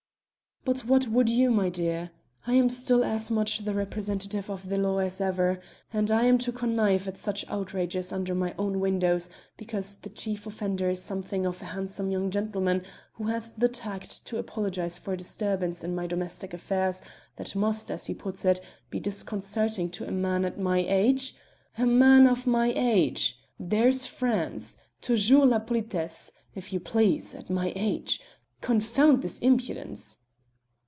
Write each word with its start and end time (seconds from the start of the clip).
"But 0.63 0.81
what 0.81 1.07
would 1.07 1.27
you, 1.27 1.49
my 1.49 1.69
dear? 1.69 2.11
I 2.45 2.53
am 2.53 2.69
still 2.69 3.03
as 3.03 3.31
much 3.31 3.65
the 3.65 3.73
representative 3.73 4.47
of 4.47 4.69
the 4.69 4.77
law 4.77 4.99
as 4.99 5.19
ever, 5.19 5.59
and 5.91 6.11
am 6.11 6.35
I 6.35 6.37
to 6.37 6.51
connive 6.51 7.07
at 7.07 7.17
such 7.17 7.43
outrages 7.49 8.13
under 8.13 8.35
my 8.35 8.53
own 8.59 8.79
windows 8.79 9.31
because 9.57 9.95
the 9.95 10.11
chief 10.11 10.45
offender 10.45 10.87
is 10.91 11.01
something 11.01 11.47
of 11.47 11.63
a 11.63 11.73
handsome 11.73 12.11
young 12.11 12.29
gentleman 12.29 12.83
who 13.13 13.23
has 13.23 13.53
the 13.53 13.67
tact 13.69 14.23
to 14.27 14.37
apologise 14.37 14.99
for 14.99 15.13
a 15.13 15.17
disturbance 15.17 15.83
in 15.83 15.95
my 15.95 16.05
domestic 16.05 16.53
affairs 16.53 17.01
that 17.37 17.55
must, 17.55 17.89
as 17.89 18.05
he 18.05 18.13
puts 18.13 18.45
it, 18.45 18.59
be 18.91 18.99
disconcerting 18.99 19.89
to 19.89 20.05
a 20.07 20.11
man 20.11 20.45
at 20.45 20.59
my 20.59 20.77
age? 20.87 21.35
A 21.79 21.87
man 21.87 22.27
of 22.27 22.45
my 22.45 22.71
age 22.75 23.39
there's 23.59 24.05
France! 24.05 24.77
toujours 25.01 25.49
la 25.49 25.57
politesse, 25.57 26.29
if 26.53 26.71
you 26.71 26.79
please! 26.79 27.33
At 27.33 27.49
my 27.49 27.73
age! 27.75 28.21
Confound 28.61 29.23
his 29.23 29.39
impudence!" 29.39 30.19